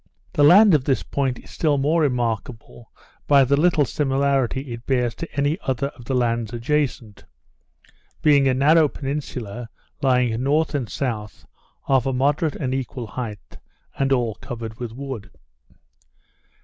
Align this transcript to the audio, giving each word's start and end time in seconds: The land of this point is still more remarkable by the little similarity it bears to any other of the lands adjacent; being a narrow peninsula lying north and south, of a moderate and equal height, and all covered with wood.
The 0.33 0.43
land 0.43 0.73
of 0.73 0.85
this 0.85 1.03
point 1.03 1.37
is 1.37 1.51
still 1.51 1.77
more 1.77 2.01
remarkable 2.01 2.91
by 3.27 3.43
the 3.43 3.55
little 3.55 3.85
similarity 3.85 4.73
it 4.73 4.87
bears 4.87 5.13
to 5.13 5.31
any 5.35 5.59
other 5.61 5.89
of 5.89 6.05
the 6.05 6.15
lands 6.15 6.51
adjacent; 6.53 7.25
being 8.23 8.47
a 8.47 8.55
narrow 8.55 8.87
peninsula 8.87 9.69
lying 10.01 10.41
north 10.41 10.73
and 10.73 10.89
south, 10.89 11.45
of 11.87 12.07
a 12.07 12.13
moderate 12.13 12.55
and 12.55 12.73
equal 12.73 13.05
height, 13.05 13.59
and 13.95 14.11
all 14.11 14.33
covered 14.41 14.79
with 14.79 14.91
wood. 14.91 15.29